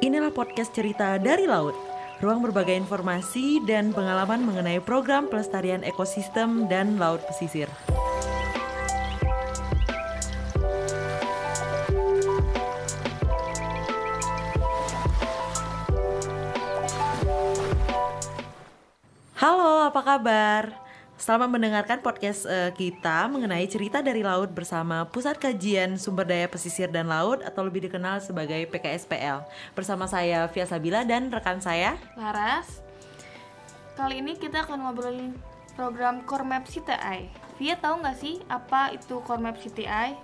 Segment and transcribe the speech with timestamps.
[0.00, 1.76] Inilah podcast cerita dari laut.
[2.24, 7.68] Ruang berbagai informasi dan pengalaman mengenai program pelestarian ekosistem dan laut pesisir.
[19.36, 20.79] Halo, apa kabar?
[21.20, 26.88] Selamat mendengarkan podcast uh, kita mengenai cerita dari laut bersama Pusat Kajian Sumber Daya Pesisir
[26.88, 29.44] dan Laut atau lebih dikenal sebagai PKSPL.
[29.76, 32.80] Bersama saya Via Sabila dan rekan saya Laras.
[34.00, 35.36] Kali ini kita akan ngobrolin
[35.76, 37.28] program Core Map CTI.
[37.60, 40.16] Via tahu nggak sih apa itu Core Map CTI?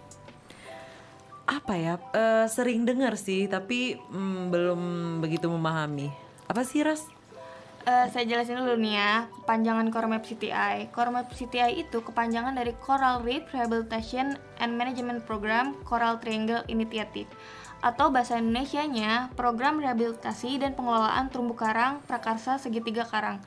[1.44, 2.00] Apa ya?
[2.16, 4.80] Uh, sering dengar sih, tapi mm, belum
[5.20, 6.08] begitu memahami.
[6.48, 7.15] Apa sih Ras?
[7.86, 10.90] Uh, saya jelasin dulu nih ya, kepanjangan Core Map CTI.
[10.90, 17.30] Core Map CTI itu kepanjangan dari Coral Reef Rehabilitation and Management Program Coral Triangle Initiative
[17.86, 23.38] atau bahasa Indonesia-nya Program Rehabilitasi dan Pengelolaan Terumbu Karang Prakarsa Segitiga Karang.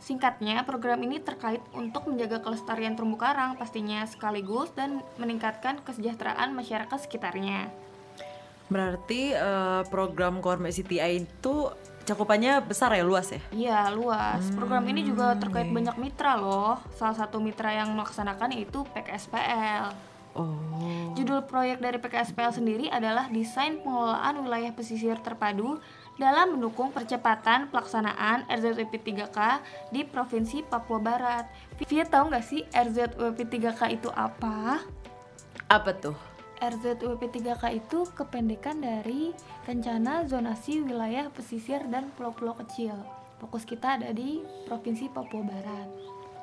[0.00, 6.98] Singkatnya, program ini terkait untuk menjaga kelestarian terumbu karang pastinya sekaligus dan meningkatkan kesejahteraan masyarakat
[7.04, 7.68] sekitarnya.
[8.72, 11.68] Berarti uh, program Core Map CTI itu
[12.08, 15.74] cakupannya besar ya luas ya iya luas hmm, program ini juga terkait okay.
[15.74, 21.10] banyak mitra loh salah satu mitra yang melaksanakan yaitu PKSPL Oh.
[21.18, 25.82] Judul proyek dari PKSPL sendiri adalah Desain Pengelolaan Wilayah Pesisir Terpadu
[26.22, 29.38] dalam mendukung percepatan pelaksanaan RZWP 3K
[29.90, 31.50] di Provinsi Papua Barat.
[31.82, 34.86] Via tahu nggak sih RZWP 3K itu apa?
[35.66, 36.29] Apa tuh?
[36.60, 39.32] RZUP 3K itu kependekan dari
[39.64, 42.92] Rencana Zonasi Wilayah Pesisir dan Pulau-Pulau Kecil.
[43.40, 45.88] Fokus kita ada di Provinsi Papua Barat.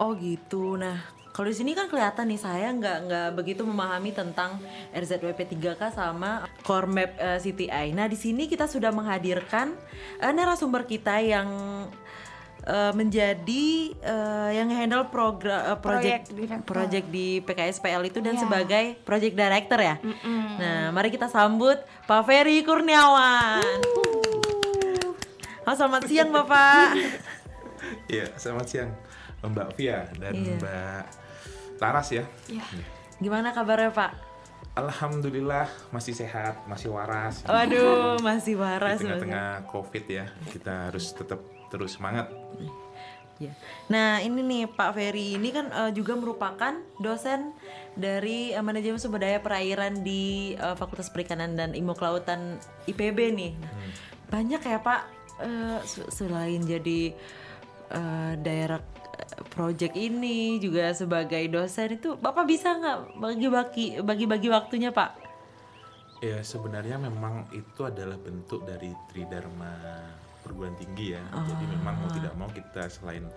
[0.02, 0.74] Oh gitu.
[0.74, 1.06] Nah,
[1.38, 4.58] kalau di sini kan kelihatan nih saya nggak nggak begitu memahami tentang
[4.90, 7.94] RZWP 3K sama Core Map uh, eh, CTI.
[7.94, 9.78] Nah, di sini kita sudah menghadirkan
[10.18, 11.46] uh, narasumber kita yang
[12.68, 16.36] uh, menjadi uh, yang handle program uh, project
[16.68, 18.44] project di PKSPL itu dan yeah.
[18.44, 19.96] sebagai project director ya.
[20.04, 20.44] Mm -mm.
[20.60, 23.64] Nah, mari kita sambut Pak Ferry Kurniawan.
[23.64, 25.16] Uh.
[25.68, 26.96] Oh, selamat siang Bapak.
[28.08, 28.92] Iya, selamat siang
[29.44, 30.60] Mbak Via dan yeah.
[30.60, 31.04] Mbak
[31.80, 32.24] Taras ya.
[32.52, 32.64] Iya.
[32.64, 32.88] Yeah.
[33.20, 34.12] Gimana kabarnya Pak?
[34.78, 37.42] Alhamdulillah masih sehat, masih waras.
[37.50, 39.02] Waduh, masih waras.
[39.02, 41.42] Di tengah-tengah COVID ya, kita harus tetap
[41.74, 42.30] terus semangat.
[43.38, 43.54] Ya.
[43.94, 47.54] Nah ini nih Pak Ferry ini kan uh, juga merupakan dosen
[47.94, 52.58] dari uh, manajemen sumber daya perairan di uh, Fakultas Perikanan dan Ilmu Kelautan
[52.90, 53.54] IPB nih.
[53.54, 53.92] hmm.
[54.34, 55.02] Banyak ya Pak
[55.46, 57.14] uh, selain jadi
[57.94, 58.82] uh, daerah
[59.54, 65.26] project ini juga sebagai dosen itu Bapak bisa nggak bagi-bagi bagi-bagi waktunya Pak?
[66.26, 69.78] Ya sebenarnya memang itu adalah bentuk dari Tridharma
[70.48, 71.24] perguruan tinggi ya.
[71.36, 71.44] Oh.
[71.44, 73.28] Jadi memang mau tidak mau kita selain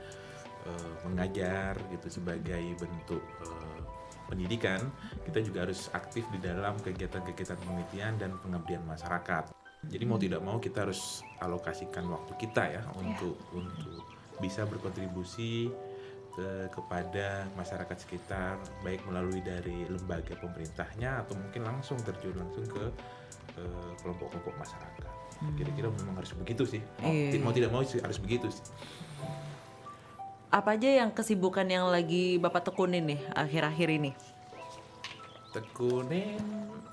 [0.65, 3.83] uh, mengajar gitu sebagai bentuk uh,
[4.31, 4.79] pendidikan,
[5.27, 9.51] kita juga harus aktif di dalam kegiatan-kegiatan penelitian dan pengabdian masyarakat.
[9.91, 13.59] Jadi mau tidak mau kita harus alokasikan waktu kita ya untuk yeah.
[13.59, 14.07] untuk
[14.39, 15.73] bisa berkontribusi
[16.31, 18.55] ke, kepada masyarakat sekitar
[18.87, 22.85] baik melalui dari lembaga pemerintahnya atau mungkin langsung terjun langsung ke
[24.01, 25.10] kelompok-kelompok masyarakat.
[25.41, 25.57] Hmm.
[25.57, 26.85] kira-kira memang harus begitu sih.
[27.01, 27.41] Mau, iya.
[27.41, 28.61] mau tidak mau sih harus begitu sih.
[30.53, 34.13] Apa aja yang kesibukan yang lagi bapak tekunin nih akhir-akhir ini?
[35.57, 36.37] Tekunin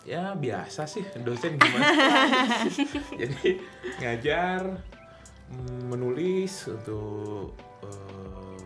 [0.07, 1.91] ya biasa sih dosen gimana
[3.19, 3.59] jadi
[3.99, 4.79] ngajar
[5.91, 7.51] menulis untuk
[7.83, 8.57] uh,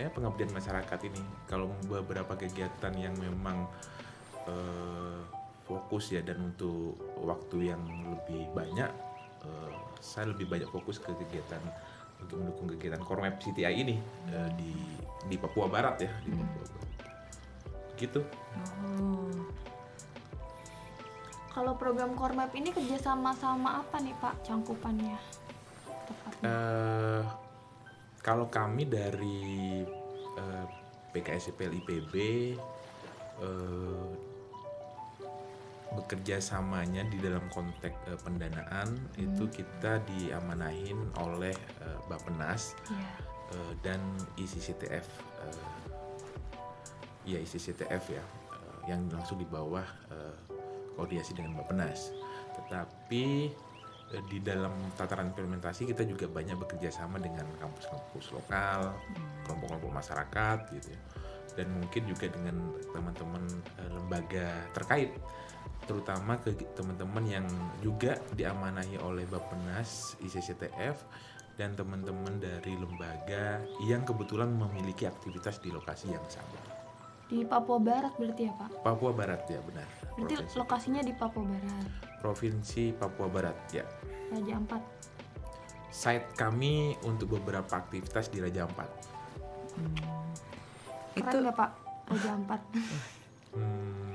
[0.00, 1.20] ya pengabdian masyarakat ini.
[1.44, 3.68] Kalau beberapa kegiatan yang memang
[4.48, 7.80] uh, fokus ya dan untuk waktu yang
[8.12, 8.90] lebih banyak
[9.44, 11.60] uh, saya lebih banyak fokus ke kegiatan
[12.20, 13.96] untuk mendukung kegiatan Kormap CTI ini
[14.32, 14.72] uh, di
[15.24, 16.36] di Papua Barat ya di.
[16.36, 16.92] Papua Barat.
[17.96, 18.20] gitu
[18.84, 19.48] oh.
[21.52, 25.44] kalau program Kormap ini kerjasama sama apa nih Pak cangkupannya
[26.44, 27.24] Uh,
[28.20, 29.80] kalau kami dari
[30.36, 30.66] uh,
[31.16, 32.14] PKSPL IPB
[33.40, 34.33] uh,
[35.94, 39.24] bekerja samanya di dalam konteks uh, pendanaan hmm.
[39.24, 42.98] itu kita diamanahin oleh uh, Bappenas yeah.
[42.98, 43.10] Iya.
[43.54, 44.00] uh, dan
[44.38, 45.06] ICCTF
[45.42, 45.74] uh,
[47.24, 50.36] ya ICCTF ya uh, yang langsung di bawah uh,
[50.94, 52.14] koordinasi dengan Bappenas.
[52.54, 53.50] Tetapi
[54.14, 59.48] uh, di dalam tataran implementasi kita juga banyak bekerja sama dengan kampus-kampus lokal, hmm.
[59.48, 61.00] kelompok-kelompok masyarakat gitu ya.
[61.54, 62.56] Dan mungkin juga dengan
[62.92, 63.44] teman-teman
[63.78, 65.14] uh, lembaga terkait
[65.84, 67.46] terutama ke teman-teman yang
[67.84, 71.04] juga diamanahi oleh Bappenas ICCTF
[71.54, 76.58] dan teman-teman dari lembaga yang kebetulan memiliki aktivitas di lokasi yang sama.
[77.24, 78.84] Di Papua Barat berarti ya Pak?
[78.84, 79.88] Papua Barat ya benar.
[80.14, 81.86] Berarti Provinsi, lokasinya di Papua Barat,
[82.20, 83.84] Provinsi Papua Barat ya.
[84.34, 84.82] Raja Ampat.
[85.94, 88.90] Site kami untuk beberapa aktivitas di Raja Ampat.
[91.14, 91.70] Keren Itu nggak Pak?
[92.10, 92.60] Raja Ampat.
[93.54, 94.13] Hmm,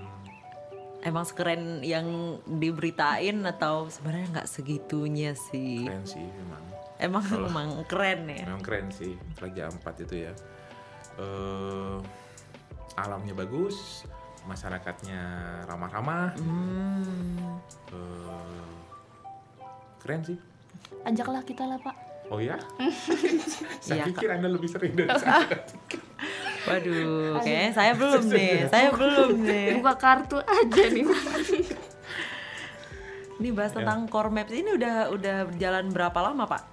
[1.00, 2.06] emang sekeren yang
[2.46, 5.88] diberitain atau sebenarnya nggak segitunya sih?
[5.88, 6.64] keren sih memang.
[7.00, 8.44] Emang emang keren ya.
[8.44, 10.34] Memang keren sih Raja Ampat itu ya.
[11.16, 11.98] Eh,
[12.96, 14.04] alamnya bagus,
[14.44, 15.22] masyarakatnya
[15.66, 16.36] ramah-ramah.
[16.36, 17.56] Hmm.
[17.96, 18.68] Eh,
[20.00, 20.38] keren sih.
[21.08, 21.96] Ajaklah kita lah Pak.
[22.30, 22.60] Oh ya?
[23.82, 25.48] Saya Iya, pikir Anda lebih sering dari saya.
[26.70, 28.54] Waduh, kayaknya saya belum nih.
[28.70, 29.68] Saya belum nih.
[29.82, 31.04] Buka kartu aja nih.
[33.40, 36.64] Ini bahas tentang core maps ini udah udah berjalan berapa lama, Pak?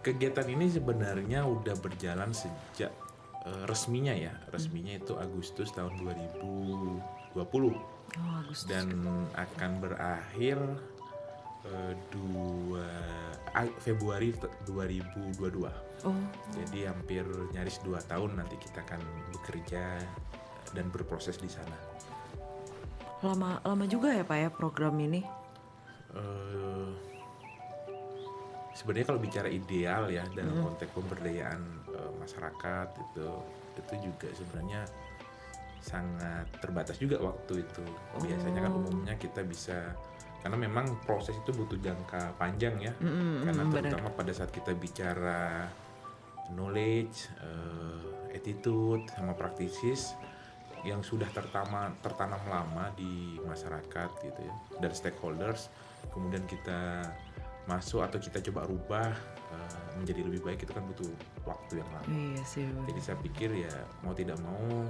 [0.00, 2.94] Kegiatan ini sebenarnya udah berjalan sejak
[3.42, 4.30] eh, resminya ya.
[4.54, 7.34] Resminya itu Agustus tahun 2020
[8.10, 8.66] Oh, Agustus.
[8.66, 8.90] dan
[9.34, 10.58] akan berakhir
[12.10, 12.86] dua
[13.50, 15.68] A- Februari t- 2022.
[16.00, 16.16] Oh,
[16.54, 19.00] Jadi hampir nyaris dua tahun nanti kita akan
[19.32, 20.00] bekerja
[20.70, 21.76] dan berproses di sana.
[23.20, 25.20] lama lama juga ya, Pak ya program ini.
[26.10, 26.88] Eh,
[28.72, 31.60] sebenarnya kalau bicara ideal ya dalam konteks pemberdayaan
[31.90, 33.28] eh, masyarakat itu
[33.76, 34.88] itu juga sebenarnya
[35.80, 37.84] sangat terbatas juga waktu itu
[38.18, 39.92] biasanya kan umumnya kita bisa
[40.40, 42.92] karena memang proses itu butuh jangka panjang ya
[43.44, 43.92] karena mm, benar.
[43.92, 45.68] terutama pada saat kita bicara
[46.50, 50.16] knowledge, eh, attitude sama praktisis
[50.80, 55.68] yang sudah tertama tertanam lama di masyarakat gitu ya dan stakeholders
[56.08, 57.04] kemudian kita
[57.68, 59.12] masuk atau kita coba rubah
[59.52, 61.10] eh, menjadi lebih baik itu kan butuh
[61.44, 62.64] waktu yang lama Iya sih.
[62.88, 64.88] jadi saya pikir ya mau tidak mau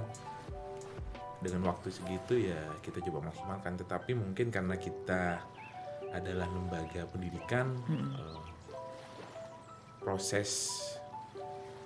[1.41, 3.73] dengan waktu segitu ya kita coba maksimalkan.
[3.81, 5.41] Tetapi mungkin karena kita
[6.13, 8.39] adalah lembaga pendidikan eh,
[10.01, 10.81] proses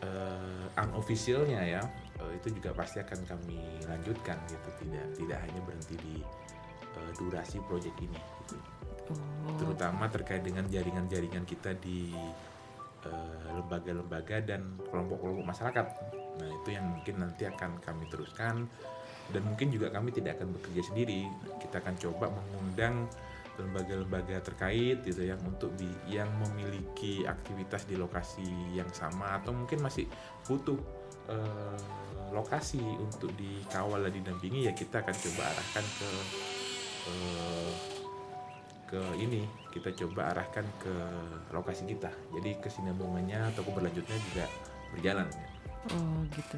[0.03, 1.81] eh, unofficialnya ya
[2.19, 4.69] eh, itu juga pasti akan kami lanjutkan gitu.
[4.85, 6.15] Tidak tidak hanya berhenti di
[6.95, 8.55] eh, durasi proyek ini gitu.
[9.05, 12.11] Oh, terutama terkait dengan jaringan-jaringan kita di
[13.53, 15.85] lembaga-lembaga dan kelompok-kelompok masyarakat.
[16.41, 18.65] Nah itu yang mungkin nanti akan kami teruskan
[19.33, 21.25] dan mungkin juga kami tidak akan bekerja sendiri.
[21.61, 23.09] Kita akan coba mengundang
[23.55, 29.79] lembaga-lembaga terkait gitu yang untuk di- yang memiliki aktivitas di lokasi yang sama atau mungkin
[29.79, 30.05] masih
[30.43, 30.75] butuh
[31.31, 31.79] eh,
[32.35, 36.09] lokasi untuk dikawal dan didampingi ya kita akan coba arahkan ke
[37.09, 37.73] eh,
[38.85, 39.41] ke ini
[39.73, 40.93] kita coba arahkan ke
[41.49, 44.45] lokasi kita jadi kesinambungannya atau keberlanjutnya juga
[44.93, 45.54] berjalan ya.
[45.93, 46.57] Oh gitu.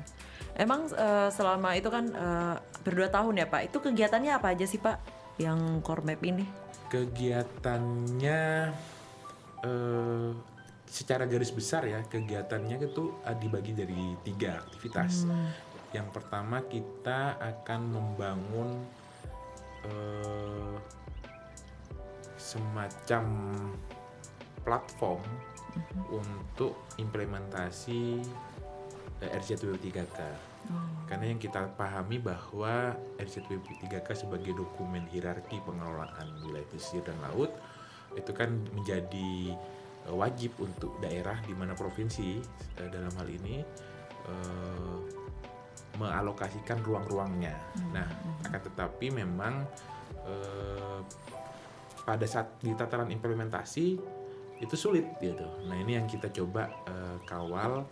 [0.55, 3.61] Emang eh, selama itu kan eh, berdua tahun ya, Pak.
[3.73, 4.97] Itu kegiatannya apa aja sih, Pak?
[5.37, 6.67] Yang core map ini?
[6.87, 8.41] kegiatannya
[9.63, 10.29] eh,
[10.87, 15.27] secara garis besar ya kegiatannya itu eh, dibagi dari tiga aktivitas
[15.91, 18.69] yang pertama kita akan membangun
[19.87, 20.75] eh,
[22.39, 23.25] semacam
[24.63, 25.23] platform
[26.09, 28.23] untuk implementasi
[29.21, 30.19] eh, RZ23K.
[31.07, 37.55] Karena yang kita pahami bahwa RZ23K sebagai dokumen hierarki pengelolaan wilayah pesisir dan laut
[38.15, 39.55] itu kan menjadi
[40.07, 42.41] eh, wajib untuk daerah di mana provinsi
[42.79, 43.63] eh, dalam hal ini
[44.27, 44.97] eh,
[45.97, 47.57] mengalokasikan ruang-ruangnya.
[47.89, 48.05] Nah,
[48.45, 49.65] akan tetapi memang
[50.27, 50.99] eh,
[52.07, 53.85] pada saat di tataran implementasi
[54.57, 55.43] itu sulit gitu.
[55.67, 57.83] Nah ini yang kita coba eh, kawal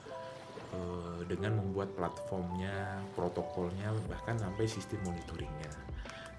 [0.75, 5.71] eh, dengan membuat platformnya, protokolnya, bahkan sampai sistem monitoringnya.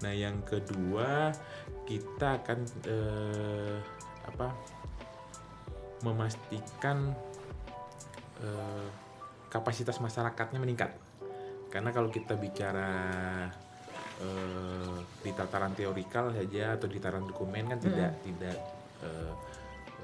[0.05, 1.33] Nah yang kedua
[1.89, 3.77] kita akan eh,
[4.29, 4.53] apa
[6.05, 7.17] memastikan
[8.45, 8.87] eh,
[9.49, 10.93] kapasitas masyarakatnya meningkat.
[11.73, 12.91] Karena kalau kita bicara
[14.21, 18.57] eh, di tataran teorikal saja atau di tataran dokumen kan tidak tidak
[19.01, 19.33] eh,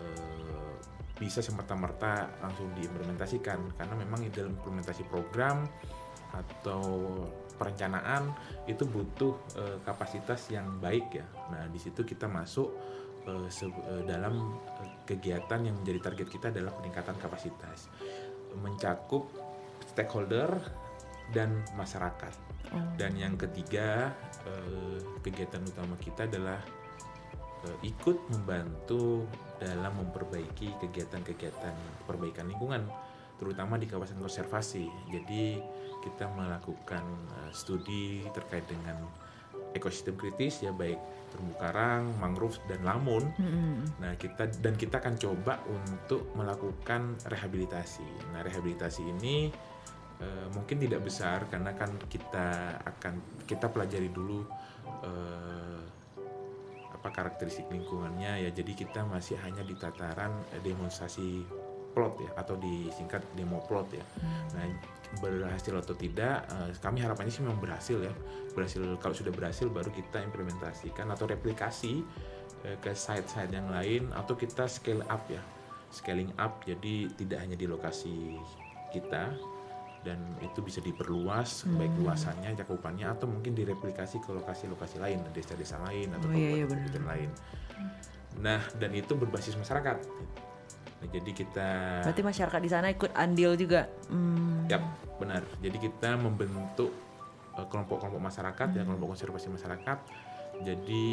[0.01, 0.73] eh,
[1.17, 3.77] bisa semata-merta langsung diimplementasikan.
[3.77, 5.65] Karena memang di dalam implementasi program
[6.33, 6.81] atau
[7.53, 8.33] perencanaan
[8.65, 11.27] itu butuh eh, kapasitas yang baik ya.
[11.53, 12.73] Nah di situ kita masuk
[13.29, 14.57] eh, se- eh, dalam
[15.05, 17.93] kegiatan yang menjadi target kita adalah peningkatan kapasitas,
[18.57, 19.29] mencakup
[19.93, 20.49] stakeholder
[21.29, 22.33] dan masyarakat.
[22.97, 24.09] Dan yang ketiga
[25.21, 26.57] kegiatan utama kita adalah
[27.83, 29.27] ikut membantu
[29.59, 32.83] dalam memperbaiki kegiatan-kegiatan perbaikan lingkungan,
[33.39, 34.87] terutama di kawasan konservasi.
[35.11, 35.59] Jadi
[36.03, 37.03] kita melakukan
[37.39, 38.99] eh, studi terkait dengan
[39.73, 40.99] ekosistem kritis ya baik
[41.33, 43.25] terumbu karang, mangrove dan lamun.
[43.97, 48.05] Nah, kita dan kita akan coba untuk melakukan rehabilitasi.
[48.37, 49.49] Nah, rehabilitasi ini
[50.21, 54.45] eh, mungkin tidak besar karena kan kita akan kita pelajari dulu
[55.09, 56.02] eh,
[57.03, 58.49] apa karakteristik lingkungannya ya.
[58.55, 61.43] Jadi kita masih hanya di tataran eh, demonstrasi
[61.91, 64.05] plot ya atau disingkat demo plot ya.
[64.55, 64.71] Nah,
[65.19, 68.15] berhasil atau tidak, eh, kami harapannya sih memang berhasil ya.
[68.55, 72.07] Berhasil kalau sudah berhasil baru kita implementasikan atau replikasi
[72.63, 75.43] eh, ke site-site yang lain atau kita scale up ya.
[75.91, 78.39] Scaling up jadi tidak hanya di lokasi
[78.95, 79.35] kita
[80.03, 86.11] dan itu bisa diperluas baik luasannya, cakupannya atau mungkin direplikasi ke lokasi-lokasi lain, desa-desa lain
[86.11, 87.29] atau Oh, iya, iya, lain.
[88.43, 89.97] Nah, dan itu berbasis masyarakat.
[91.03, 91.69] Nah, jadi kita
[92.07, 93.87] Berarti masyarakat di sana ikut andil juga.
[94.11, 94.67] Hmm.
[94.67, 94.83] Yap,
[95.19, 95.43] benar.
[95.63, 96.91] Jadi kita membentuk
[97.55, 99.97] eh, kelompok-kelompok masyarakat ya, kelompok konservasi masyarakat.
[100.63, 101.05] Jadi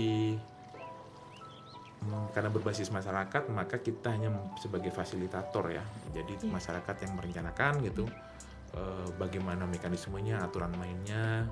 [2.06, 5.82] mm, karena berbasis masyarakat, maka kita hanya sebagai fasilitator ya.
[6.14, 8.06] Jadi masyarakat yang merencanakan gitu,
[8.74, 11.46] eh, bagaimana mekanismenya, aturan mainnya.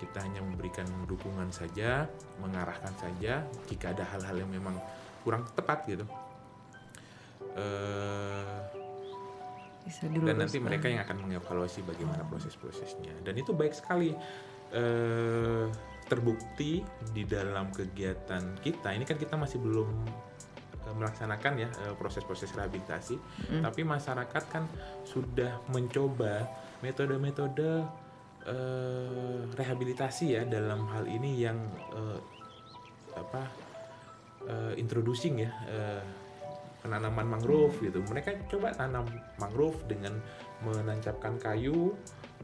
[0.00, 2.08] Kita hanya memberikan dukungan saja,
[2.40, 3.44] mengarahkan saja.
[3.68, 4.74] Jika ada hal-hal yang memang
[5.20, 6.04] kurang tepat gitu.
[7.56, 8.58] Eh,
[9.80, 14.12] Bisa dan nanti mereka yang akan mengevaluasi bagaimana proses-prosesnya dan itu baik sekali
[14.70, 15.66] eh,
[16.06, 19.88] terbukti di dalam kegiatan kita ini kan kita masih belum
[20.96, 23.16] melaksanakan ya eh, proses-proses rehabilitasi
[23.62, 24.64] tapi masyarakat kan
[25.06, 26.48] sudah mencoba
[26.80, 27.84] metode-metode
[28.46, 31.58] eh, rehabilitasi ya dalam hal ini yang
[31.92, 32.18] eh,
[33.16, 33.42] apa
[34.48, 36.02] eh, introducing ya eh,
[36.80, 38.00] penanaman mangrove gitu.
[38.08, 39.04] Mereka coba tanam
[39.36, 40.16] mangrove dengan
[40.64, 41.92] menancapkan kayu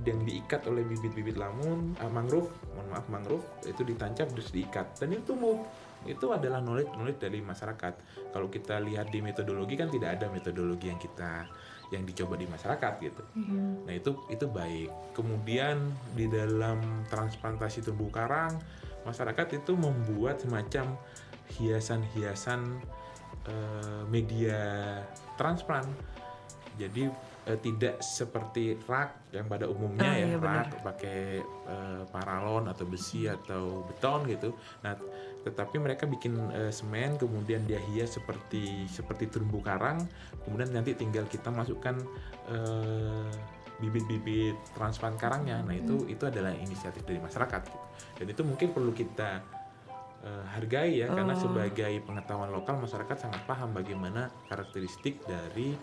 [0.05, 5.17] yang diikat oleh bibit-bibit lamun eh, mangrove, mohon maaf mangrove itu ditancap terus diikat dan
[5.17, 5.65] itu tumbuh.
[6.07, 7.95] Itu adalah knowledge knowledge dari masyarakat.
[8.33, 11.47] Kalau kita lihat di metodologi kan tidak ada metodologi yang kita
[11.95, 13.23] yang dicoba di masyarakat gitu.
[13.87, 14.91] Nah itu itu baik.
[15.15, 18.59] Kemudian di dalam transplantasi terumbu karang
[19.07, 20.99] masyarakat itu membuat semacam
[21.55, 22.83] hiasan-hiasan
[23.47, 24.59] eh, media
[25.39, 25.87] transplant.
[26.77, 27.07] Jadi
[27.47, 32.85] eh, tidak seperti rak yang pada umumnya Ah, ya iya rak pakai eh, paralon atau
[32.85, 34.51] besi atau beton gitu.
[34.83, 34.99] Nah,
[35.47, 40.03] tetapi mereka bikin eh, semen kemudian dia hias seperti seperti terumbu karang,
[40.43, 41.95] kemudian nanti tinggal kita masukkan
[42.51, 43.31] eh,
[43.77, 45.61] bibit-bibit transplant karangnya.
[45.63, 47.79] Nah, itu itu adalah inisiatif dari masyarakat gitu.
[48.19, 49.45] Dan itu mungkin perlu kita
[50.25, 51.43] eh, hargai ya karena Oh.
[51.47, 55.77] sebagai pengetahuan lokal masyarakat sangat paham bagaimana karakteristik dari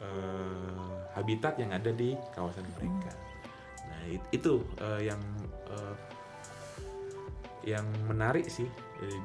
[0.00, 3.12] eh, habitat yang ada di kawasan mereka.
[3.90, 5.22] Nah it- itu eh, yang
[5.70, 5.96] eh,
[7.64, 8.68] yang menarik sih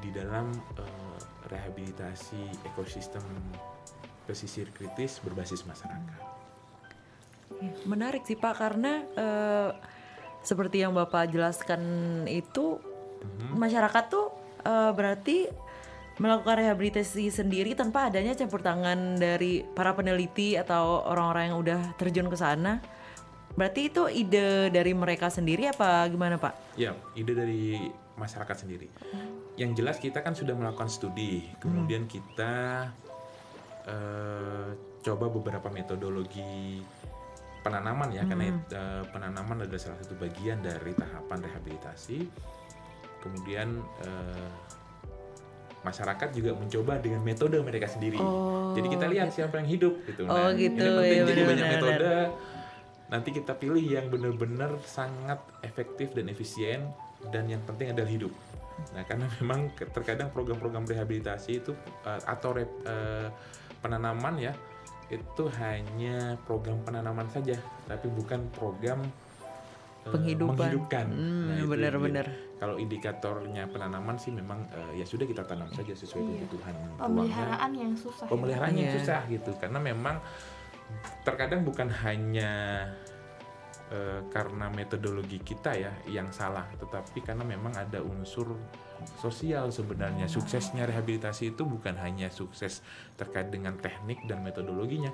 [0.00, 3.22] di dalam eh, rehabilitasi ekosistem
[4.24, 6.22] pesisir kritis berbasis masyarakat.
[7.60, 9.70] Ya, Menarik sih Pak karena eh,
[10.40, 11.82] seperti yang Bapak jelaskan
[12.30, 12.80] itu
[13.52, 14.32] masyarakat tuh
[14.64, 15.38] eh, berarti
[16.20, 22.28] melakukan rehabilitasi sendiri tanpa adanya campur tangan dari para peneliti atau orang-orang yang udah terjun
[22.28, 22.84] ke sana.
[23.56, 26.76] Berarti itu ide dari mereka sendiri apa gimana Pak?
[26.76, 27.88] Ya, ide dari
[28.20, 28.92] masyarakat sendiri.
[29.56, 32.84] Yang jelas kita kan sudah melakukan studi, kemudian kita
[33.88, 34.68] eh,
[35.00, 36.84] coba beberapa metodologi
[37.64, 42.28] penanaman ya, karena eh, penanaman adalah salah satu bagian dari tahapan rehabilitasi.
[43.24, 44.52] Kemudian eh,
[45.80, 48.20] masyarakat juga mencoba dengan metode mereka sendiri.
[48.20, 50.28] Oh, Jadi kita lihat siapa yang hidup gitu.
[50.28, 52.12] Oh, gitu, Ini penting ya, jadi banyak metode.
[53.10, 56.84] Nanti kita pilih yang benar-benar sangat efektif dan efisien
[57.28, 58.30] dan yang penting adalah hidup.
[58.92, 61.72] Nah, karena memang terkadang program-program rehabilitasi itu
[62.04, 63.28] uh, atau rep- uh,
[63.80, 64.52] penanaman ya
[65.10, 69.02] itu hanya program penanaman saja, tapi bukan program
[70.06, 70.54] uh, Penghidupan.
[70.54, 71.06] menghidupkan.
[71.10, 71.66] Hmm, Nah, dia-
[72.60, 76.32] Kalau indikatornya penanaman sih memang uh, ya sudah kita tanam saja sesuai Iya.
[76.44, 78.24] kebutuhan ruangnya Pemeliharaan yang susah.
[78.28, 78.30] ya.
[78.30, 78.96] pemeliharaan yang Iya.
[79.00, 80.16] susah gitu karena memang
[81.24, 82.52] terkadang bukan hanya
[83.88, 88.54] eh, karena metodologi kita ya yang salah tetapi karena memang ada unsur
[89.16, 92.84] sosial sebenarnya suksesnya rehabilitasi itu bukan hanya sukses
[93.16, 95.10] terkait dengan teknik dan metodologinya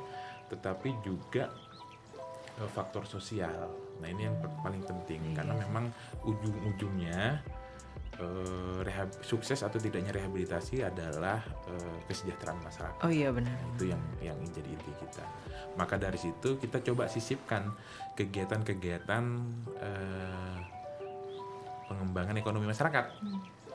[0.49, 1.49] tetapi juga
[2.57, 3.86] eh, faktor sosial.
[4.00, 5.91] Nah ini yang paling penting karena memang
[6.23, 7.41] ujung-ujungnya
[8.17, 13.00] eh, rehab- sukses atau tidaknya rehabilitasi adalah eh, kesejahteraan masyarakat.
[13.05, 13.53] Oh iya benar.
[13.76, 15.25] itu yang yang jadi inti kita.
[15.76, 17.73] Maka dari situ kita coba sisipkan
[18.17, 19.25] kegiatan-kegiatan
[19.81, 20.59] eh,
[21.87, 23.05] pengembangan ekonomi masyarakat.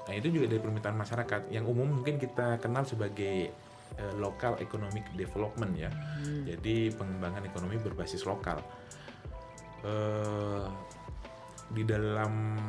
[0.01, 1.41] Nah itu juga dari permintaan masyarakat.
[1.53, 3.53] Yang umum mungkin kita kenal sebagai
[3.95, 5.91] eh, local economic development ya.
[6.49, 8.59] Jadi pengembangan ekonomi berbasis lokal
[9.81, 10.65] Eh,
[11.71, 12.59] di dalam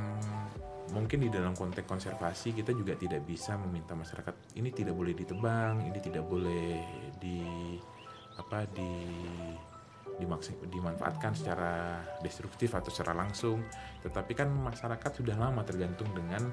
[0.92, 5.82] mungkin di dalam konteks konservasi kita juga tidak bisa meminta masyarakat ini tidak boleh ditebang,
[5.84, 6.80] ini tidak boleh
[7.18, 7.42] di
[8.38, 8.92] apa di
[10.12, 13.64] dimaksud dimanfaatkan secara destruktif atau secara langsung.
[14.04, 16.52] Tetapi kan masyarakat sudah lama tergantung dengan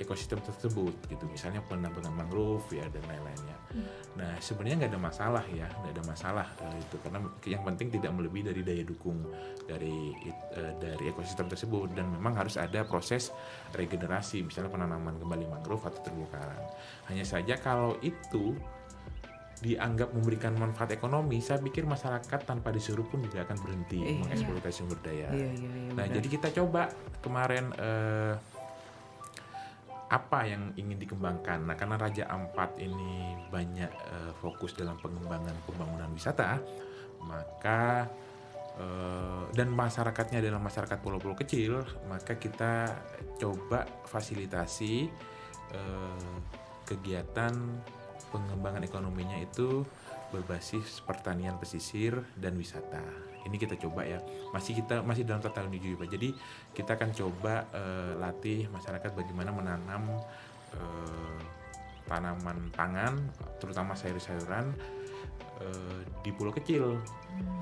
[0.00, 1.28] ekosistem tersebut gitu.
[1.28, 3.56] Misalnya penambangan mangrove ya dan lain-lainnya.
[4.16, 8.10] Nah sebenarnya nggak ada masalah ya, nggak ada masalah eh, itu karena yang penting tidak
[8.10, 9.22] melebihi dari daya dukung
[9.68, 10.10] dari
[10.56, 13.30] eh, dari ekosistem tersebut dan memang harus ada proses
[13.76, 16.64] regenerasi misalnya penanaman kembali mangrove atau terumbu karang.
[17.06, 18.56] Hanya saja kalau itu
[19.60, 24.24] dianggap memberikan manfaat ekonomi, saya pikir masyarakat tanpa disuruh pun juga akan berhenti Iya.
[24.24, 25.28] mengeksploitasi sumber daya.
[25.36, 25.92] Iya iya iya.
[25.92, 26.16] Nah, benar.
[26.16, 26.88] jadi kita coba
[27.20, 28.34] kemarin eh,
[30.10, 31.62] apa yang ingin dikembangkan.
[31.62, 36.58] Nah, karena Raja Ampat ini banyak eh, fokus dalam pengembangan pembangunan wisata,
[37.22, 38.10] maka
[38.74, 42.90] eh, dan masyarakatnya adalah masyarakat pulau-pulau kecil, maka kita
[43.38, 45.06] coba fasilitasi
[45.78, 46.34] eh,
[46.82, 47.54] kegiatan
[48.34, 49.86] pengembangan ekonominya itu
[50.30, 53.02] berbasis pertanian pesisir dan wisata.
[53.40, 54.20] Ini kita coba ya.
[54.52, 56.06] Masih kita masih dalam tahap uji coba.
[56.06, 56.28] Jadi
[56.72, 60.02] kita akan coba eh, latih masyarakat bagaimana menanam
[60.76, 61.40] eh,
[62.06, 63.14] tanaman pangan,
[63.62, 64.74] terutama sayur-sayuran
[65.62, 67.00] eh, di pulau kecil.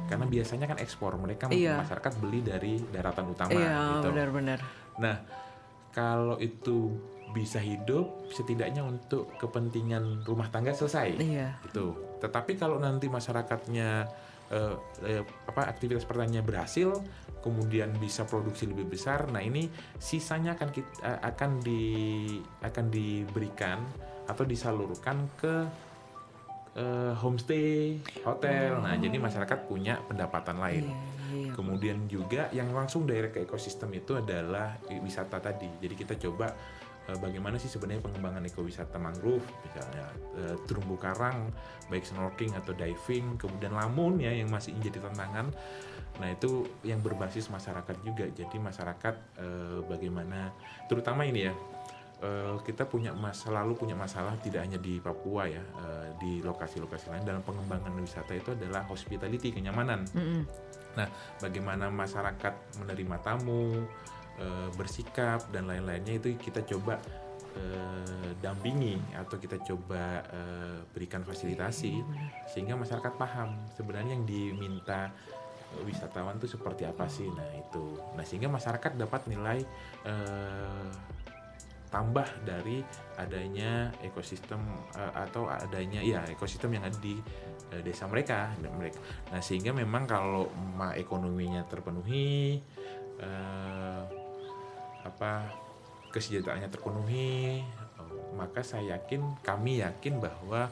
[0.08, 1.84] Karena biasanya kan ekspor, mereka Iya.
[1.84, 4.08] masyarakat beli dari daratan utama Iya gitu.
[4.10, 4.58] benar-benar.
[4.98, 5.16] Nah,
[5.92, 6.96] kalau itu
[7.30, 11.61] bisa hidup setidaknya untuk kepentingan rumah tangga selesai Iya.
[11.62, 11.92] itu.
[12.18, 14.09] Tetapi kalau nanti masyarakatnya
[14.48, 16.88] eh, eh, apa aktivitas pertaniannya berhasil,
[17.44, 19.68] kemudian bisa produksi lebih besar, nah ini
[20.00, 21.83] sisanya akan kita, eh, akan di
[22.64, 23.85] akan diberikan
[24.24, 25.55] atau disalurkan ke
[26.79, 28.79] eh, homestay, hotel.
[28.79, 30.87] Nah, jadi masyarakat punya pendapatan lain.
[30.87, 30.96] Iya,
[31.35, 31.52] iya.
[31.52, 35.66] Kemudian juga yang langsung direct ke ekosistem itu adalah wisata tadi.
[35.83, 36.55] Jadi kita coba
[37.16, 40.05] bagaimana sih sebenarnya pengembangan ekowisata mangrove, misalnya
[40.37, 41.49] eh, terumbu karang,
[41.88, 45.49] baik snorkeling atau diving, kemudian lamun ya yang masih menjadi tantangan.
[46.21, 48.29] Nah itu yang berbasis masyarakat juga.
[48.29, 50.53] Jadi masyarakat eh, bagaimana,
[50.85, 51.55] terutama ini ya.
[52.18, 57.14] eh, kita punya mas selalu punya masalah tidak hanya di Papua ya eh, di lokasi-lokasi
[57.14, 60.42] lain dalam pengembangan wisata itu adalah hospitality kenyamanan Mm-mm.
[60.99, 61.07] Nah,
[61.38, 63.87] bagaimana masyarakat menerima tamu,
[64.38, 66.98] eh, bersikap dan lain-lainnya itu kita coba
[67.59, 72.01] eh, dampingi atau kita coba eh, berikan fasilitasi
[72.51, 75.11] sehingga masyarakat paham sebenarnya yang diminta
[75.85, 77.29] wisatawan itu seperti apa sih.
[77.29, 78.01] Nah, itu.
[78.16, 79.61] Nah, sehingga masyarakat dapat nilai
[80.09, 80.88] eh,
[81.88, 82.85] tambah dari
[83.16, 84.61] adanya ekosistem
[84.96, 87.16] eh, atau adanya ya ekosistem yang ada di
[87.72, 89.01] eh, desa mereka mereka.
[89.33, 90.53] Nah sehingga memang kalau
[90.94, 92.61] ekonominya terpenuhi
[93.18, 93.88] eh,
[95.09, 95.49] apa
[96.12, 100.68] kesejahteraannya terpenuhi eh, maka saya yakin kami yakin bahwa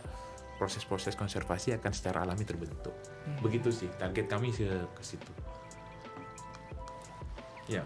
[0.57, 2.96] proses-proses konservasi akan secara alami terbentuk.
[3.44, 4.64] Begitu sih target kami ke
[4.96, 5.29] ke situ.
[7.68, 7.85] Ya.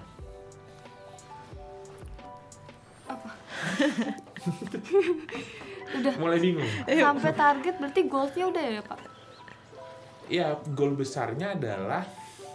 [5.98, 6.70] Udah Mulai bingung.
[6.86, 9.00] sampai target berarti goalsnya udah ya pak?
[10.30, 12.06] ya goal besarnya adalah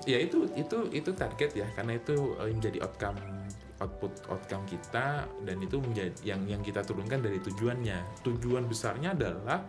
[0.07, 3.19] ya itu itu itu target ya karena itu eh, menjadi outcome
[3.83, 8.23] output outcome kita dan itu menjadi yang yang kita turunkan dari tujuannya.
[8.23, 9.59] Tujuan besarnya adalah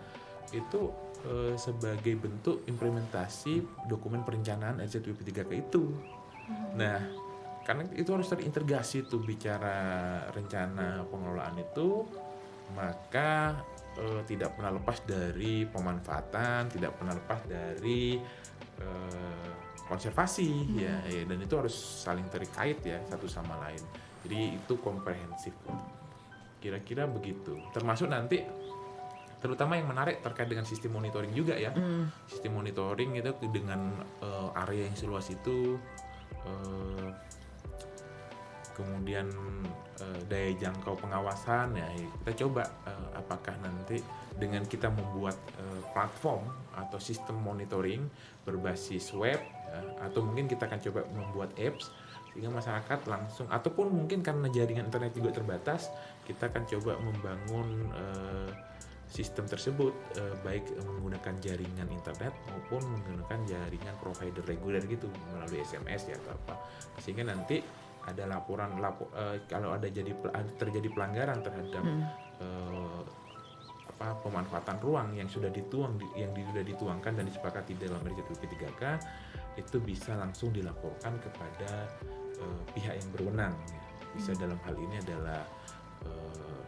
[0.54, 0.90] itu
[1.26, 5.90] eh, sebagai bentuk implementasi dokumen perencanaan RZWP 3K itu.
[6.78, 7.02] Nah
[7.66, 9.74] karena itu harus terintegrasi tuh bicara
[10.30, 12.06] rencana pengelolaan itu
[12.78, 13.58] maka
[13.98, 18.22] eh, tidak pernah lepas dari pemanfaatan, tidak pernah lepas dari
[18.78, 23.82] eh, konservasi ya, ya, dan itu harus saling terkait ya satu sama lain.
[24.26, 25.54] Jadi itu komprehensif.
[26.58, 27.54] Kira-kira begitu.
[27.70, 28.42] Termasuk nanti
[29.38, 31.70] terutama yang menarik terkait dengan sistem monitoring juga ya.
[31.70, 32.10] Mm.
[32.26, 35.78] Sistem monitoring itu dengan eh, area yang seluas itu
[36.42, 37.08] eh,
[38.76, 39.32] kemudian
[40.04, 41.88] eh, daya jangkau pengawasan ya
[42.26, 44.04] kita coba eh, apakah nanti
[44.36, 46.44] dengan kita membuat eh, platform
[46.76, 48.04] atau sistem monitoring
[48.44, 51.90] berbasis web ya, atau mungkin kita akan coba membuat apps
[52.32, 55.88] sehingga masyarakat langsung ataupun mungkin karena jaringan internet juga terbatas
[56.28, 58.50] kita akan coba membangun eh,
[59.06, 66.10] sistem tersebut eh, baik menggunakan jaringan internet maupun menggunakan jaringan provider reguler gitu melalui SMS
[66.10, 66.54] ya atau apa.
[67.00, 67.62] Sehingga nanti
[68.06, 70.12] ada laporan lapo, eh, kalau ada jadi
[70.58, 71.84] terjadi pelanggaran terhadap
[72.42, 73.02] eh,
[73.96, 78.82] apa pemanfaatan ruang yang sudah dituang di- yang sudah dituangkan dan disepakati dalam RCTP 3K
[79.56, 81.88] itu bisa langsung dilaporkan kepada
[82.36, 83.80] eh, pihak yang berwenang ya.
[84.12, 85.42] bisa dalam hal ini adalah
[86.04, 86.62] eh,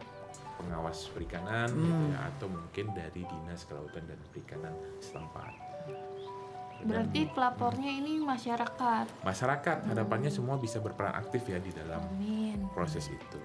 [0.59, 5.53] pengawas perikanan gitu ya, atau mungkin dari dinas kelautan dan perikanan setempat.
[6.79, 9.23] Dan Berarti pelapornya ini masyarakat.
[9.23, 12.67] masyarakat harapannya semua bisa berperan aktif ya di dalam Amin.
[12.71, 13.39] proses itu.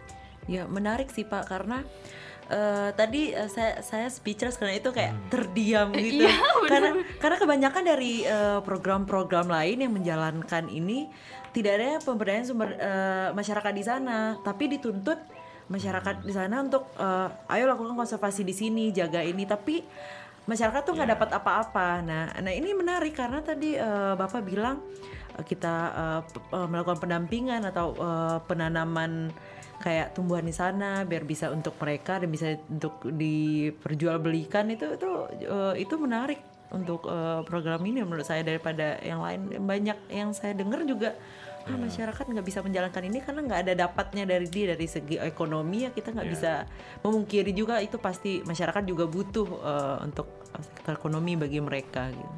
[0.47, 1.83] Ya menarik sih Pak karena
[2.51, 6.29] eh, tadi eh, saya saya speechless karena itu kayak terdiam gitu.
[6.69, 11.09] karena karena kebanyakan dari eh, program-program lain yang menjalankan ini
[11.55, 15.17] tidak ada pemberdayaan sumber eh, masyarakat di sana, tapi dituntut
[15.71, 19.79] masyarakat di sana untuk eh, ayo lakukan konservasi di sini, jaga ini, tapi
[20.51, 22.03] masyarakat tuh nggak dapat apa-apa.
[22.03, 24.83] Nah, nah ini menarik karena tadi eh, Bapak bilang
[25.47, 29.31] kita eh, melakukan pendampingan atau eh, penanaman
[29.85, 35.11] kayak tumbuhan di sana biar bisa untuk mereka dan bisa untuk diperjualbelikan itu itu
[35.45, 36.41] eh, itu menarik
[36.73, 41.13] untuk eh, program ini menurut saya daripada yang lain banyak yang saya dengar juga
[41.69, 45.85] ah, masyarakat nggak bisa menjalankan ini karena nggak ada dapatnya dari dia dari segi ekonomi
[45.85, 46.33] ya kita nggak Ya.
[46.33, 46.53] bisa
[47.05, 50.27] memungkiri juga itu pasti masyarakat juga butuh eh, untuk
[50.65, 52.35] sektor ekonomi bagi mereka gitu.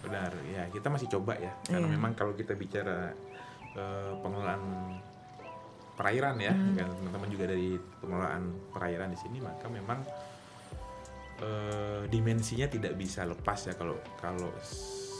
[0.00, 1.92] Benar, ya kita masih coba ya, karena Iya.
[1.92, 3.12] memang kalau kita bicara
[3.70, 4.62] eh, pengelolaan
[6.00, 10.00] perairan ya, kan teman-teman juga dari pengelolaan perairan di sini, maka memang
[11.38, 14.48] eh, dimensinya tidak bisa lepas ya kalau kalau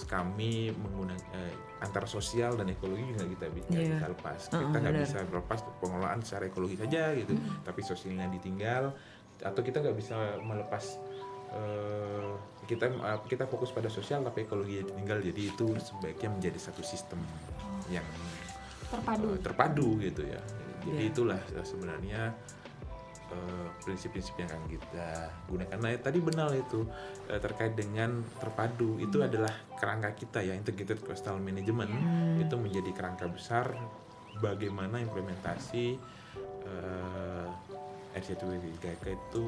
[0.06, 3.92] kami menggunakan eh, antara sosial dan ekologi juga kita bi- nggak Iya.
[3.94, 4.40] bisa lepas.
[4.48, 8.90] Kita nggak bisa lepas pengelolaan secara ekologi saja gitu, tapi sosialnya ditinggal
[9.40, 10.84] atau kita nggak bisa melepas
[11.50, 12.32] eh,
[12.66, 17.20] kita eh, kita fokus pada sosial tapi ekologi ditinggal jadi itu sebaiknya menjadi satu sistem
[17.88, 18.04] yang
[18.86, 19.26] Terpadu.
[19.30, 20.42] eh, terpadu gitu ya
[20.84, 21.10] jadi Iya.
[21.12, 22.22] itulah sebenarnya
[23.30, 25.08] eh, prinsip-prinsip yang akan kita
[25.46, 25.78] gunakan.
[25.78, 26.82] Nah tadi benar itu
[27.30, 28.98] eh, terkait dengan terpadu.
[28.98, 31.94] Itu adalah kerangka kita ya integrated coastal management.
[32.42, 33.70] Itu menjadi kerangka besar
[34.42, 36.18] bagaimana implementasi
[38.10, 39.44] RCTW 3K itu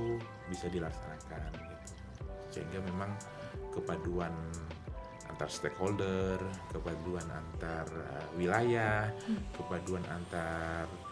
[0.46, 1.92] bisa dilaksanakan gitu.
[2.50, 3.10] Sehingga memang
[3.74, 4.32] kepaduan
[5.32, 6.36] antar stakeholder,
[6.70, 9.08] kepaduan antar uh, wilayah,
[9.56, 11.11] kepaduan antar uh,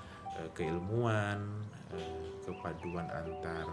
[0.55, 1.39] keilmuan,
[1.93, 3.67] uh, kepaduan antar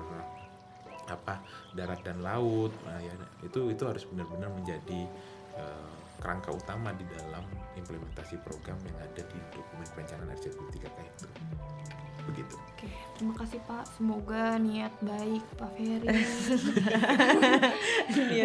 [1.07, 1.39] apa
[1.71, 5.07] darat dan laut, nah, ya, itu itu harus benar-benar menjadi
[5.55, 7.47] uh, kerangka utama di dalam
[7.79, 11.27] implementasi program yang ada di dokumen perencanaan RCTP 3K itu.
[12.27, 12.59] Begitu.
[12.59, 13.87] Oke, terima kasih Pak.
[13.95, 16.11] Semoga niat baik Pak Ferry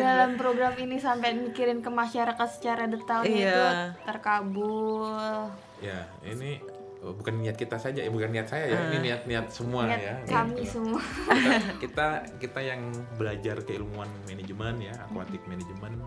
[0.06, 3.50] dalam program ini sampai mikirin ke masyarakat secara detailnya Iya.
[3.50, 3.66] itu
[4.06, 5.50] terkabul.
[5.82, 6.62] Ya, ini
[7.02, 10.14] bukan niat kita saja, ya bukan niat saya ya, ini niat-niat semua Niat ya.
[10.22, 10.78] kami gitu.
[10.78, 11.02] semua.
[11.02, 12.06] Kita, kita
[12.38, 12.80] kita yang
[13.18, 15.98] belajar keilmuan manajemen ya, aquatic manajemen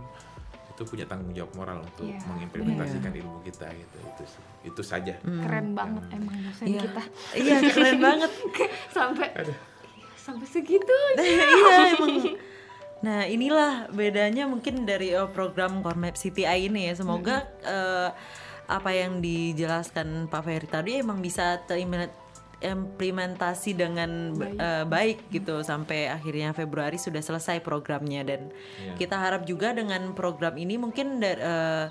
[0.71, 2.19] itu punya tanggung jawab moral untuk Iya.
[2.27, 3.97] mengimplementasikan ilmu kita gitu.
[4.07, 4.43] Itu sih.
[4.65, 5.13] itu saja.
[5.19, 6.81] Keren banget emang dosen Iya.
[6.83, 7.03] kita.
[7.35, 8.31] Iya keren banget.
[8.95, 9.27] sampai
[10.15, 10.95] sampai segitu.
[11.19, 12.39] iya emang.
[13.03, 16.93] Nah inilah bedanya mungkin dari eh, program Cormap CTI ini ya.
[16.95, 18.09] Semoga eh,
[18.65, 25.61] apa yang dijelaskan Pak Ferry tadi emang bisa terimplementasi dengan ba- eh, baik gitu.
[25.61, 28.25] Sampai akhirnya Februari sudah selesai programnya.
[28.25, 28.49] Dan
[28.81, 28.93] Iya.
[28.97, 31.85] kita harap juga dengan program ini mungkin da- eh,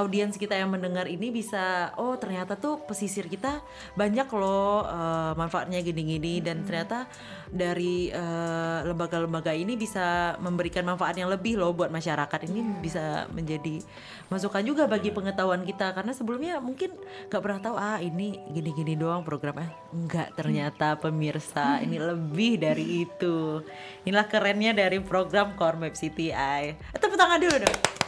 [0.00, 3.60] audiens kita yang mendengar ini bisa oh ternyata tuh pesisir kita
[3.94, 6.40] banyak loh eh, manfaatnya gini-gini.
[6.40, 7.06] Dan ternyata
[7.52, 12.40] dari eh, lembaga-lembaga ini bisa memberikan manfaat yang lebih loh buat masyarakat.
[12.48, 13.84] Ini bisa menjadi
[14.32, 15.92] masukan juga bagi pengetahuan kita.
[15.92, 16.96] Karena sebelumnya mungkin
[17.28, 19.70] nggak pernah tahu ah ini gini-gini doang programnya.
[19.92, 23.60] Nggak ternyata pemirsa ini lebih dari itu.
[24.08, 27.99] Inilah kerennya dari program Core Map CTI tepuk tangan dulu dong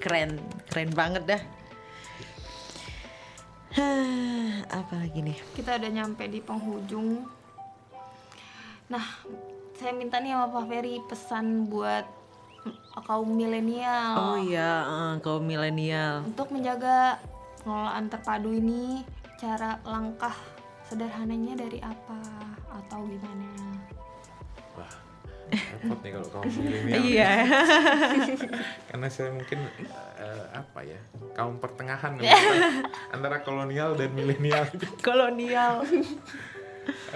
[0.00, 1.42] keren keren banget dah
[4.78, 7.26] apa lagi nih Kita udah nyampe di penghujung.
[8.86, 9.02] Nah,
[9.74, 12.06] saya minta nih sama Pak Ferry pesan buat
[13.04, 17.20] kaum milenial oh iya eh, kaum milenial untuk menjaga
[17.60, 19.04] pengelolaan terpadu ini
[19.36, 20.32] cara langkah
[20.88, 22.20] sederhananya dari apa
[22.70, 23.63] atau gimana?
[25.50, 27.02] Repot nih kalau kaum milenial.
[27.04, 27.32] Iya.
[28.88, 29.58] Karena saya mungkin
[30.16, 30.98] eh, apa ya
[31.32, 32.56] kaum pertengahan antara,
[33.10, 34.64] antara kolonial dan milenial.
[35.00, 35.82] Kolonial.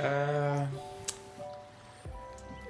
[0.00, 0.62] Eh,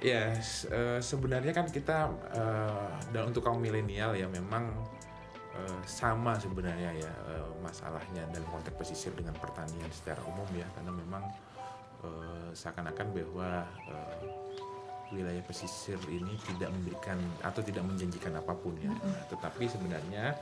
[0.03, 4.67] ya s- eh, sebenarnya kan kita eh, dan untuk kaum milenial ya memang
[5.87, 7.11] sama sebenarnya ya
[7.59, 11.23] masalahnya dalam konteks pesisir dengan pertanian secara umum ya karena memang
[12.55, 13.67] seakan-akan bahwa
[15.15, 18.93] wilayah pesisir ini tidak memberikan atau tidak menjanjikan apa pun ya
[19.33, 20.37] tetapi sebenarnya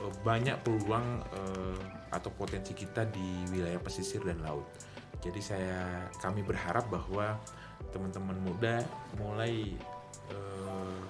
[0.00, 1.78] eh, banyak peluang eh,
[2.12, 4.66] atau potensi kita di wilayah pesisir dan laut
[5.20, 5.80] jadi saya
[6.20, 7.36] kami berharap bahwa
[7.92, 8.80] teman-teman muda
[9.20, 9.76] mulai
[10.32, 11.00] eh,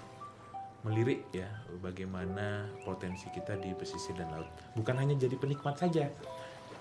[0.80, 1.48] melirik ya
[1.84, 4.48] bagaimana potensi kita di pesisir dan laut.
[4.72, 6.08] Bukan hanya jadi penikmat saja.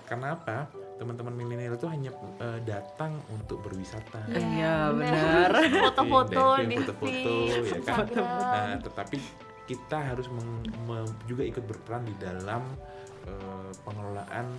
[0.08, 0.72] Karena apa?
[1.00, 2.12] Teman-teman milenial itu hanya
[2.44, 4.20] eh, datang untuk berwisata.
[4.28, 5.48] Iya, benar.
[5.88, 7.32] Foto-foto Diving, di foto-foto,
[7.64, 8.04] ya kan?
[8.20, 9.16] Nah, tetapi
[9.64, 12.68] kita harus meng- me- juga ikut berperan di dalam
[13.24, 14.52] eh, pengelolaan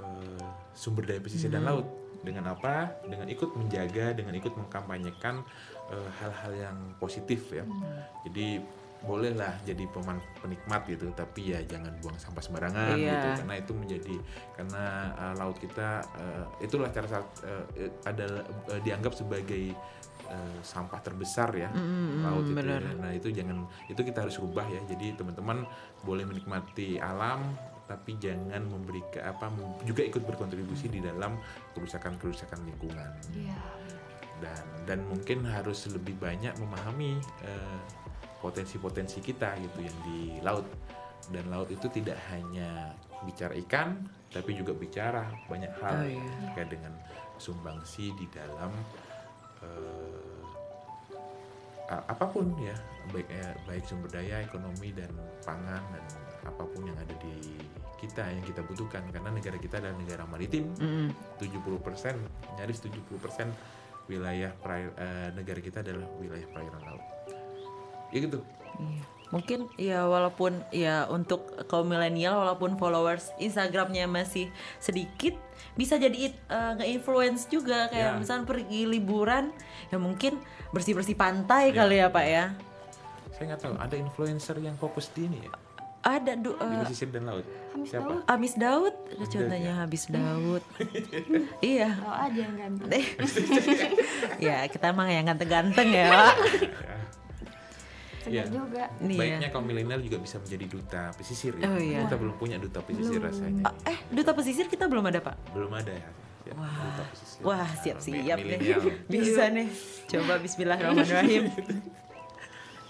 [0.00, 1.84] eh, sumber daya pesisir dan laut.
[2.24, 2.96] Dengan apa?
[3.04, 5.44] Dengan ikut menjaga, dengan ikut mengkampanyekan
[6.18, 7.62] hal-hal yang positif ya.
[8.26, 8.58] Jadi
[8.98, 13.12] bolehlah jadi peman penikmat gitu, tapi ya jangan buang sampah sembarangan Iya.
[13.12, 14.14] gitu, karena itu menjadi
[14.52, 17.64] karena eh, laut kita eh, itulah cara saat eh,
[18.02, 19.76] adalah eh, dianggap sebagai
[20.26, 22.56] eh, sampah terbesar ya Mm, laut mm, itu.
[22.56, 22.80] benar.
[22.80, 22.92] ya.
[22.96, 24.80] Nah itu jangan itu kita harus rubah ya.
[24.86, 25.62] Jadi teman-teman
[26.02, 27.54] boleh menikmati alam
[27.86, 29.46] tapi jangan memberi ke apa
[29.82, 31.38] juga ikut berkontribusi di dalam
[31.70, 33.54] kerusakan-kerusakan lingkungan Iya.
[34.36, 37.78] dan dan mungkin harus lebih banyak memahami eh,
[38.38, 40.66] potensi-potensi kita gitu yang di laut
[41.28, 43.96] dan laut itu tidak hanya bicara ikan
[44.28, 46.30] tapi juga bicara banyak hal Oh, iya.
[46.46, 46.92] terkait dengan
[47.36, 48.70] sumbangsi di dalam
[51.86, 52.74] a- apa pun ya
[53.08, 55.10] baik eh, baik sumber daya ekonomi dan
[55.42, 56.04] pangan dan
[56.44, 57.58] apa pun yang ada di
[57.96, 62.14] kita yang kita butuhkan karena negara kita adalah negara maritim Mm, 70%
[62.56, 63.50] nyaris 70%
[64.06, 67.02] wilayah perai- eh, negara kita adalah wilayah perairan laut.
[68.08, 68.40] Ya gitu.
[68.76, 69.02] iya.
[69.26, 74.46] Mungkin ya walaupun ya untuk kaum milenial walaupun followers Instagramnya masih
[74.78, 75.34] sedikit
[75.74, 78.16] bisa jadi eh, nge-influence juga kayak Ya.
[78.16, 79.50] misalnya pergi liburan
[79.88, 80.38] ya mungkin
[80.70, 81.76] bersih-bersih pantai Ya.
[81.76, 82.44] kali ya Pak ya.
[83.28, 85.52] Saya nggak tahu ada influencer yang fokus di ini ya
[86.06, 87.42] Ada du- di eh, pesisir dan laut.
[87.74, 88.06] Hamis Siapa?
[88.06, 88.22] Daud.
[88.30, 88.94] Amis Daud
[89.26, 90.62] contohnya habis Daud.
[91.66, 91.90] iya.
[91.92, 93.02] Tahu aja yang ganteng.
[94.46, 96.34] ya kita emang yang ganteng-ganteng ya Pak.
[98.26, 98.44] Iya.
[98.50, 98.84] juga.
[99.00, 99.20] Nih ya.
[99.22, 101.66] Baiknya kaum milenial juga bisa menjadi duta pesisir ya.
[101.70, 102.00] Oh, iya.
[102.06, 103.62] Kita belum punya duta pesisir rasanya.
[103.66, 105.36] Ah, Eh duta pesisir kita belum ada Pak.
[105.54, 106.08] Belum ada ya.
[106.46, 107.40] Ya, duta pesisir.
[107.42, 108.60] Wah siap-siap deh.
[109.12, 109.68] Bisa nih.
[110.06, 111.44] Coba Bismillahirrahmanirrahim.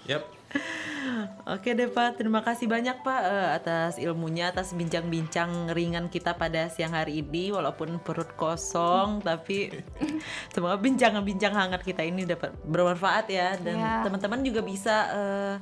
[0.07, 0.23] Yap.
[1.47, 6.67] Oke deh Pak, terima kasih banyak Pak eh, atas ilmunya, atas bincang-bincang ringan kita pada
[6.67, 9.71] siang hari ini walaupun perut kosong tapi
[10.51, 14.01] semoga bincang-bincang hangat kita ini dapat bermanfaat ya dan Ya.
[14.01, 15.53] teman-teman juga bisa eh,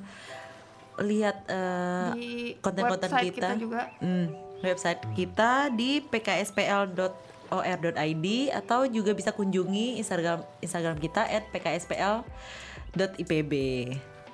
[1.03, 3.91] lihat eh, konten-konten website kita, kita juga.
[3.99, 4.31] Hmm,
[4.63, 13.51] website kita di pkspl.or.id atau juga bisa kunjungi Instagram Instagram kita @pkspl.ipb.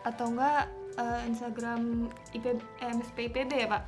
[0.06, 3.82] Atau enggak eh, Instagram IP, eh, MSP IPB ya Pak?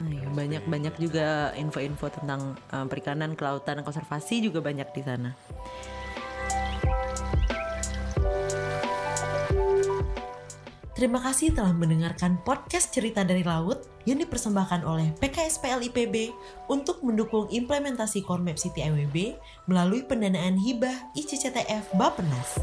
[0.00, 5.30] Nah, iya, banyak-banyak juga info-info tentang eh, perikanan, kelautan, dan konservasi juga banyak di sana.
[10.98, 16.34] Terima kasih telah mendengarkan podcast Cerita dari Laut yang dipersembahkan oleh PKSPL IPB
[16.66, 19.38] untuk mendukung implementasi Kormap City IWB
[19.70, 22.58] melalui pendanaan hibah ICCTF Bapenas.